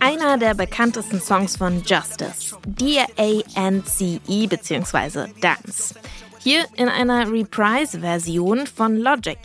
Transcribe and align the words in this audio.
Einer 0.00 0.36
der 0.36 0.54
bekanntesten 0.54 1.20
Songs 1.20 1.56
von 1.56 1.82
Justice, 1.84 2.56
D-A-N-C-E 2.66 4.46
bzw. 4.48 5.28
Dance. 5.40 5.94
Hier 6.40 6.64
in 6.76 6.88
einer 6.88 7.30
Reprise-Version 7.30 8.66
von 8.66 8.96
Logic. 8.96 9.38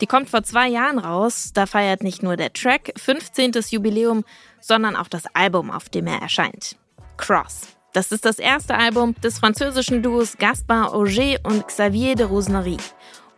Die 0.00 0.06
kommt 0.06 0.30
vor 0.30 0.42
zwei 0.42 0.68
Jahren 0.68 0.98
raus. 0.98 1.52
Da 1.54 1.66
feiert 1.66 2.02
nicht 2.02 2.24
nur 2.24 2.36
der 2.36 2.52
Track 2.52 2.92
15. 2.96 3.52
Jubiläum, 3.70 4.24
sondern 4.60 4.96
auch 4.96 5.08
das 5.08 5.22
Album, 5.32 5.70
auf 5.70 5.88
dem 5.88 6.08
er 6.08 6.20
erscheint. 6.20 6.76
Cross. 7.18 7.68
Das 7.92 8.10
ist 8.10 8.24
das 8.24 8.40
erste 8.40 8.74
Album 8.74 9.14
des 9.22 9.38
französischen 9.38 10.02
Duos 10.02 10.38
Gaspard 10.38 10.92
Auger 10.92 11.38
und 11.44 11.68
Xavier 11.68 12.16
de 12.16 12.26
Rosnery. 12.26 12.78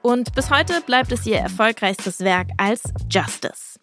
Und 0.01 0.35
bis 0.35 0.51
heute 0.51 0.81
bleibt 0.83 1.13
es 1.13 1.27
ihr 1.27 1.39
erfolgreichstes 1.39 2.21
Werk 2.21 2.49
als 2.57 2.83
Justice. 3.11 3.74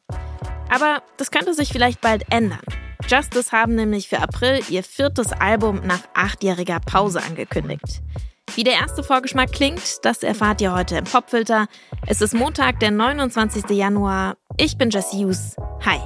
Aber 0.72 1.04
das 1.18 1.30
könnte 1.30 1.54
sich 1.54 1.70
vielleicht 1.70 2.02
bald 2.02 2.26
ändern. 2.32 2.62
Justice 3.08 3.52
haben 3.52 3.76
nämlich 3.76 4.08
für 4.08 4.20
April 4.20 4.62
ihr 4.70 4.84
viertes 4.84 5.34
Album 5.34 5.82
nach 5.86 6.02
achtjähriger 6.14 6.80
Pause 6.80 7.22
angekündigt. 7.22 8.02
Wie 8.56 8.64
der 8.64 8.74
erste 8.74 9.04
Vorgeschmack 9.04 9.52
klingt, 9.52 10.04
das 10.04 10.24
erfahrt 10.24 10.62
ihr 10.62 10.74
heute 10.74 10.98
im 10.98 11.06
Popfilter. 11.06 11.68
Es 12.08 12.22
ist 12.22 12.34
Montag, 12.34 12.80
der 12.80 12.92
29. 12.92 13.70
Januar. 13.70 14.38
Ich 14.58 14.78
bin 14.78 14.90
Jessie 14.90 15.26
Hughes. 15.26 15.56
Hi. 15.86 16.00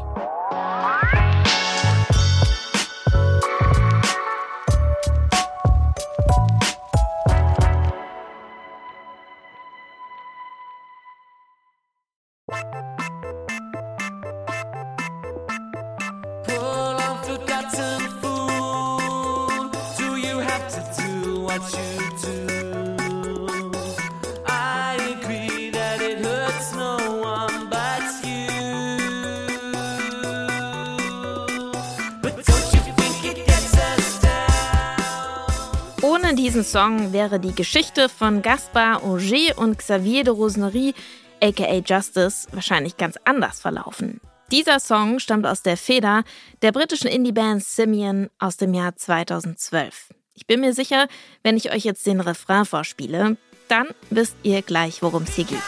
Ohne 36.02 36.36
diesen 36.36 36.64
Song 36.64 37.14
wäre 37.14 37.40
die 37.40 37.54
Geschichte 37.54 38.10
von 38.10 38.42
Gaspard 38.42 39.04
Auger 39.04 39.58
und 39.58 39.78
Xavier 39.78 40.24
de 40.24 40.34
Rosnery, 40.34 40.94
aka 41.42 41.82
Justice, 41.86 42.48
wahrscheinlich 42.52 42.98
ganz 42.98 43.18
anders 43.26 43.60
verlaufen. 43.60 44.22
Dieser 44.52 44.80
Song 44.80 45.20
stammt 45.20 45.46
aus 45.46 45.62
der 45.62 45.78
Feder 45.78 46.24
der 46.62 46.72
britischen 46.72 47.08
Indie-Band 47.08 47.64
Simeon 47.64 48.30
aus 48.40 48.58
dem 48.58 48.74
Jahr 48.74 48.96
2012. 48.96 50.10
Ich 50.38 50.46
bin 50.46 50.60
mir 50.60 50.74
sicher, 50.74 51.08
wenn 51.44 51.56
ich 51.56 51.72
euch 51.72 51.86
jetzt 51.86 52.06
den 52.06 52.20
Refrain 52.20 52.66
vorspiele, 52.66 53.38
dann 53.70 53.88
wisst 54.10 54.36
ihr 54.44 54.62
gleich, 54.62 55.02
worum 55.02 55.24
es 55.24 55.34
hier 55.34 55.46
geht. 55.46 55.60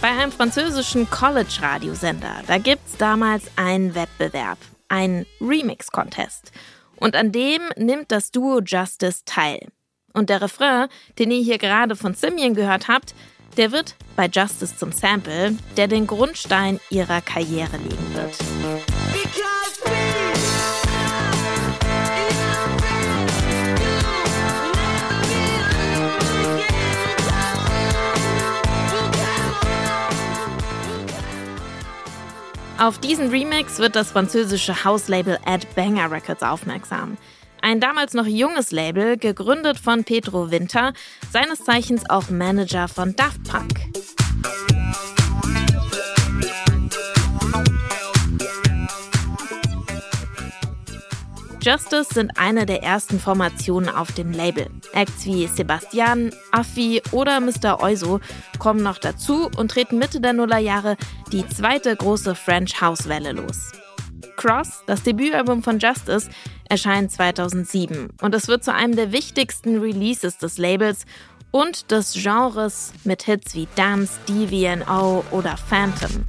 Bei 0.00 0.12
einem 0.12 0.30
französischen 0.30 1.10
College-Radiosender, 1.10 2.42
da 2.46 2.58
gibt 2.58 2.86
es 2.86 2.96
damals 2.96 3.50
einen 3.56 3.96
Wettbewerb, 3.96 4.58
einen 4.88 5.26
Remix-Contest. 5.40 6.52
Und 6.94 7.16
an 7.16 7.32
dem 7.32 7.60
nimmt 7.76 8.12
das 8.12 8.30
Duo 8.30 8.60
Justice 8.60 9.22
teil. 9.24 9.66
Und 10.16 10.30
der 10.30 10.40
Refrain, 10.40 10.88
den 11.18 11.30
ihr 11.30 11.42
hier 11.42 11.58
gerade 11.58 11.94
von 11.94 12.14
Simeon 12.14 12.54
gehört 12.54 12.88
habt, 12.88 13.14
der 13.58 13.70
wird 13.70 13.96
bei 14.16 14.26
Justice 14.26 14.74
zum 14.74 14.90
Sample, 14.90 15.54
der 15.76 15.88
den 15.88 16.06
Grundstein 16.06 16.80
ihrer 16.88 17.20
Karriere 17.20 17.76
legen 17.76 18.14
wird. 18.14 18.34
Auf 32.78 32.98
diesen 32.98 33.28
Remix 33.28 33.78
wird 33.78 33.94
das 33.94 34.12
französische 34.12 34.84
Hauslabel 34.84 35.38
Ad 35.44 35.66
Banger 35.74 36.10
Records 36.10 36.42
aufmerksam. 36.42 37.18
Ein 37.66 37.80
damals 37.80 38.14
noch 38.14 38.26
junges 38.26 38.70
Label, 38.70 39.16
gegründet 39.16 39.76
von 39.76 40.04
Pedro 40.04 40.52
Winter, 40.52 40.92
seines 41.32 41.64
Zeichens 41.64 42.08
auch 42.08 42.30
Manager 42.30 42.86
von 42.86 43.16
Daft 43.16 43.42
Punk. 43.42 43.80
Justice 51.60 52.14
sind 52.14 52.38
eine 52.38 52.66
der 52.66 52.84
ersten 52.84 53.18
Formationen 53.18 53.88
auf 53.88 54.12
dem 54.12 54.30
Label. 54.30 54.68
Acts 54.92 55.26
wie 55.26 55.48
Sebastian, 55.48 56.30
Affi 56.52 57.02
oder 57.10 57.40
Mr. 57.40 57.82
Oizo 57.82 58.20
kommen 58.60 58.84
noch 58.84 58.98
dazu 58.98 59.50
und 59.56 59.72
treten 59.72 59.98
Mitte 59.98 60.20
der 60.20 60.34
Nullerjahre 60.34 60.96
die 61.32 61.44
zweite 61.48 61.96
große 61.96 62.36
French 62.36 62.80
House 62.80 63.08
Welle 63.08 63.32
los. 63.32 63.72
Cross, 64.46 64.84
das 64.86 65.02
Debütalbum 65.02 65.64
von 65.64 65.80
Justice, 65.80 66.30
erscheint 66.68 67.10
2007 67.10 68.10
und 68.22 68.32
es 68.32 68.46
wird 68.46 68.62
zu 68.62 68.72
einem 68.72 68.94
der 68.94 69.10
wichtigsten 69.10 69.80
Releases 69.80 70.38
des 70.38 70.56
Labels 70.56 71.04
und 71.50 71.90
des 71.90 72.12
Genres 72.12 72.92
mit 73.02 73.24
Hits 73.24 73.56
wie 73.56 73.66
Dance, 73.74 74.20
DVNO 74.28 75.24
oder 75.32 75.56
Phantom. 75.56 76.26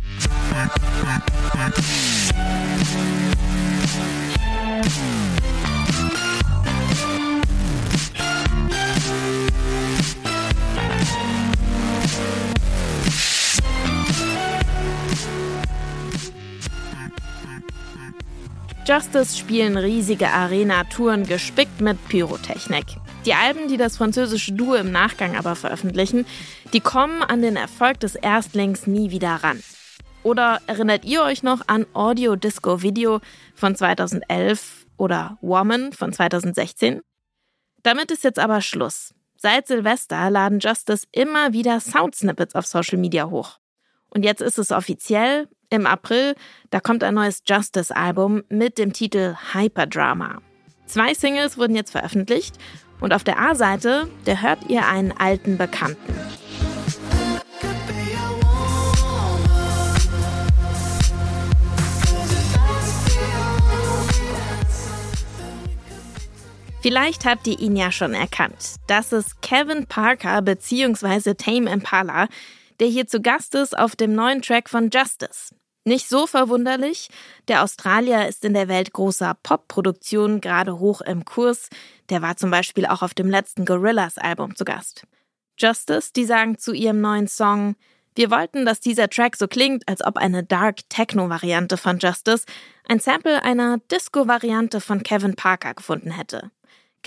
Justice 18.88 19.38
spielen 19.38 19.75
riesige 19.75 20.30
Arena-Touren 20.30 21.25
gespickt 21.25 21.81
mit 21.81 21.98
Pyrotechnik. 22.08 22.86
Die 23.25 23.34
Alben, 23.34 23.68
die 23.68 23.75
das 23.75 23.98
französische 23.98 24.53
Duo 24.53 24.75
im 24.75 24.94
Nachgang 24.94 25.36
aber 25.36 25.58
veröffentlichen, 25.58 26.25
die 26.72 26.80
kommen 26.80 27.22
an 27.22 27.42
den 27.42 27.58
Erfolg 27.58 28.00
des 28.00 28.16
Erstlings 28.16 28.88
nie 28.88 29.12
wieder 29.12 29.44
ran. 29.44 29.62
Oder 30.24 30.62
erinnert 30.68 31.03
ihr 31.03 31.22
euch 31.24 31.44
noch 31.44 31.68
an 31.68 31.86
Audio 31.92 32.38
Disco 32.38 32.81
Video 32.81 33.20
von 33.56 33.75
2011 33.75 34.86
oder 34.96 35.38
Woman 35.42 35.92
von 35.92 36.14
2016? 36.14 37.02
Damit 37.84 38.09
ist 38.09 38.24
jetzt 38.24 38.40
aber 38.40 38.62
Schluss. 38.62 39.14
Seit 39.36 39.68
Silvester 39.68 40.30
laden 40.30 40.59
Justice 40.59 41.06
immer 41.12 41.52
wieder 41.52 41.81
Soundsnippets 41.81 42.56
auf 42.56 42.66
Social 42.66 43.00
Media 43.00 43.30
hoch. 43.30 43.59
Und 44.09 44.24
jetzt 44.24 44.42
ist 44.42 44.58
es 44.58 44.72
offiziell, 44.72 45.50
im 45.69 45.85
April, 45.85 46.35
da 46.69 46.79
kommt 46.79 47.03
ein 47.03 47.13
neues 47.13 47.44
Justice-Album 47.45 48.44
mit 48.50 48.77
dem 48.77 48.94
Titel 48.94 49.36
Hyperdrama. 49.53 50.42
Zwei 50.86 51.13
Singles 51.13 51.57
wurden 51.57 51.75
jetzt 51.75 51.92
veröffentlicht 51.92 52.56
und 53.01 53.13
auf 53.13 53.24
der 53.24 53.39
A-Seite, 53.39 54.07
da 54.25 54.36
hört 54.42 54.69
ihr 54.69 54.88
einen 54.88 55.12
alten 55.12 55.57
Bekannten. 55.57 56.13
Vielleicht 66.81 67.25
habt 67.25 67.47
ihr 67.47 67.59
ihn 67.59 67.75
ja 67.75 67.92
schon 67.92 68.13
erkannt. 68.13 68.75
Das 68.88 69.12
ist 69.12 69.42
Kevin 69.42 69.88
Parker 69.88 70.42
bzw. 70.42 71.33
Tame 71.33 71.69
Impala, 71.69 72.30
der 72.79 72.88
hier 72.88 73.07
zu 73.07 73.21
Gast 73.21 73.56
ist 73.56 73.77
auf 73.77 73.95
dem 73.95 74.13
neuen 74.13 74.41
Track 74.41 74.69
von 74.69 74.89
Justice. 74.91 75.53
Nicht 75.85 76.09
so 76.09 76.27
verwunderlich, 76.27 77.09
der 77.47 77.63
Australier 77.63 78.27
ist 78.27 78.44
in 78.44 78.53
der 78.53 78.68
Welt 78.68 78.91
großer 78.91 79.38
Pop-Produktionen 79.41 80.41
gerade 80.41 80.79
hoch 80.79 81.00
im 81.00 81.24
Kurs. 81.24 81.69
Der 82.09 82.21
war 82.21 82.35
zum 82.35 82.51
Beispiel 82.51 82.85
auch 82.85 83.01
auf 83.01 83.13
dem 83.13 83.29
letzten 83.29 83.65
Gorillas-Album 83.65 84.56
zu 84.56 84.65
Gast. 84.65 85.07
Justice, 85.57 86.12
die 86.13 86.25
sagen 86.25 86.57
zu 86.57 86.74
ihrem 86.74 87.00
neuen 87.00 87.27
Song, 87.27 87.75
wir 88.18 88.31
wollten, 88.31 88.65
dass 88.65 88.80
dieser 88.80 89.09
Track 89.09 89.35
so 89.35 89.47
klingt, 89.47 89.88
als 89.88 90.03
ob 90.03 90.18
eine 90.18 90.44
Dark 90.44 90.89
Techno-Variante 90.89 91.77
von 91.77 92.00
Justice 92.00 92.45
ein 92.88 93.00
Sample 93.00 93.44
einer 93.44 93.77
Disco-Variante 93.91 94.81
von 94.81 95.03
Kevin 95.03 95.35
Parker 95.35 95.75
gefunden 95.75 96.12
hätte. 96.12 96.51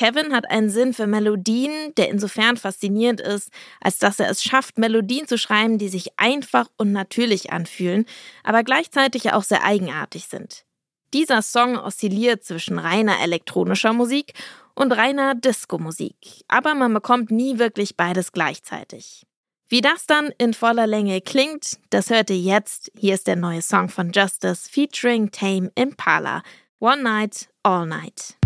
Kevin 0.01 0.33
hat 0.33 0.51
einen 0.51 0.71
Sinn 0.71 0.95
für 0.95 1.07
Melodien, 1.07 1.95
der 1.99 2.09
insofern 2.09 2.57
faszinierend 2.57 3.21
ist, 3.21 3.51
als 3.83 3.99
dass 3.99 4.19
er 4.19 4.31
es 4.31 4.43
schafft, 4.43 4.79
Melodien 4.79 5.29
zu 5.29 5.37
schreiben, 5.37 5.77
die 5.77 5.91
sich 5.91 6.19
einfach 6.19 6.69
und 6.79 6.93
natürlich 6.93 7.53
anfühlen, 7.53 8.07
aber 8.43 8.65
gleichzeitig 8.65 9.35
auch 9.35 9.43
sehr 9.43 9.63
eigenartig 9.63 10.29
sind. 10.29 10.65
Dieser 11.13 11.43
Song 11.43 11.77
oszilliert 11.77 12.45
zwischen 12.45 12.79
reiner 12.79 13.21
elektronischer 13.21 13.93
Musik 13.93 14.33
und 14.75 14.93
reiner 14.93 15.35
Disco-Musik, 15.35 16.17
aber 16.49 16.75
man 16.75 16.95
bekommt 16.95 17.31
nie 17.31 17.59
wirklich 17.59 17.95
beides 17.99 18.33
gleichzeitig. 18.33 19.27
Wie 19.69 19.83
das 19.83 20.07
dann 20.07 20.31
in 20.39 20.55
voller 20.55 20.87
Länge 20.87 21.21
klingt, 21.21 21.79
das 21.91 22.09
hört 22.09 22.31
ihr 22.31 22.41
jetzt. 22.41 22.91
Hier 22.97 23.13
ist 23.13 23.27
der 23.27 23.37
neue 23.37 23.61
Song 23.61 23.91
von 23.91 24.13
Justice 24.13 24.67
featuring 24.67 25.31
Tame 25.31 25.71
Impala. 25.75 26.43
One 26.79 27.03
Night, 27.03 27.51
All 27.63 27.85
Night. 27.85 28.40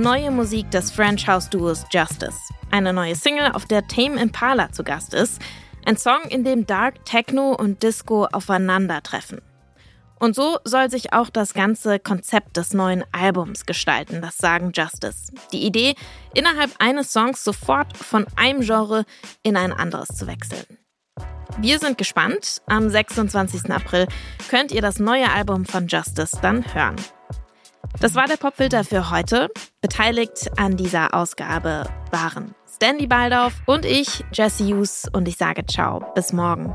Neue 0.00 0.30
Musik 0.30 0.70
des 0.70 0.90
French 0.90 1.28
House 1.28 1.50
Duos 1.50 1.84
Justice. 1.90 2.38
Eine 2.70 2.94
neue 2.94 3.14
Single, 3.14 3.52
auf 3.52 3.66
der 3.66 3.86
Tame 3.86 4.18
Impala 4.18 4.72
zu 4.72 4.82
Gast 4.82 5.12
ist. 5.12 5.42
Ein 5.84 5.98
Song, 5.98 6.22
in 6.30 6.42
dem 6.42 6.66
Dark, 6.66 7.04
Techno 7.04 7.52
und 7.52 7.82
Disco 7.82 8.24
aufeinandertreffen. 8.24 9.42
Und 10.18 10.34
so 10.34 10.56
soll 10.64 10.88
sich 10.88 11.12
auch 11.12 11.28
das 11.28 11.52
ganze 11.52 11.98
Konzept 11.98 12.56
des 12.56 12.72
neuen 12.72 13.04
Albums 13.12 13.66
gestalten, 13.66 14.22
das 14.22 14.38
sagen 14.38 14.72
Justice. 14.74 15.34
Die 15.52 15.66
Idee, 15.66 15.94
innerhalb 16.32 16.70
eines 16.78 17.12
Songs 17.12 17.44
sofort 17.44 17.94
von 17.94 18.24
einem 18.36 18.62
Genre 18.62 19.04
in 19.42 19.58
ein 19.58 19.74
anderes 19.74 20.08
zu 20.16 20.26
wechseln. 20.26 20.78
Wir 21.58 21.78
sind 21.78 21.98
gespannt. 21.98 22.62
Am 22.64 22.88
26. 22.88 23.70
April 23.70 24.06
könnt 24.48 24.72
ihr 24.72 24.80
das 24.80 24.98
neue 24.98 25.30
Album 25.30 25.66
von 25.66 25.88
Justice 25.88 26.38
dann 26.40 26.64
hören. 26.72 26.96
Das 27.98 28.14
war 28.14 28.26
der 28.26 28.36
Popfilter 28.36 28.84
für 28.84 29.10
heute. 29.10 29.48
Beteiligt 29.80 30.50
an 30.56 30.76
dieser 30.76 31.14
Ausgabe 31.14 31.84
waren 32.10 32.54
Stanley 32.66 33.06
Baldorf 33.06 33.54
und 33.66 33.84
ich, 33.84 34.24
Jesse 34.32 34.64
Hughes, 34.64 35.06
und 35.12 35.28
ich 35.28 35.36
sage 35.36 35.66
ciao, 35.66 36.00
bis 36.14 36.32
morgen. 36.32 36.74